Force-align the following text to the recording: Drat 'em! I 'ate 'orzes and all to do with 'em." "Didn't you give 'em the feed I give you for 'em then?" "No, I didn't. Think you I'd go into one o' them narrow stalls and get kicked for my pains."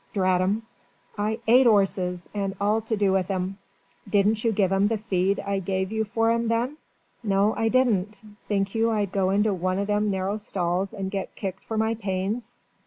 Drat 0.15 0.41
'em! 0.41 0.63
I 1.15 1.37
'ate 1.47 1.67
'orzes 1.67 2.27
and 2.33 2.55
all 2.59 2.81
to 2.81 2.97
do 2.97 3.11
with 3.11 3.29
'em." 3.29 3.59
"Didn't 4.09 4.43
you 4.43 4.51
give 4.51 4.71
'em 4.71 4.87
the 4.87 4.97
feed 4.97 5.39
I 5.39 5.59
give 5.59 5.91
you 5.91 6.05
for 6.05 6.31
'em 6.31 6.47
then?" 6.47 6.77
"No, 7.21 7.53
I 7.53 7.69
didn't. 7.69 8.19
Think 8.47 8.73
you 8.73 8.89
I'd 8.89 9.11
go 9.11 9.29
into 9.29 9.53
one 9.53 9.77
o' 9.77 9.85
them 9.85 10.09
narrow 10.09 10.37
stalls 10.37 10.91
and 10.91 11.11
get 11.11 11.35
kicked 11.35 11.63
for 11.63 11.77
my 11.77 11.93
pains." 11.93 12.57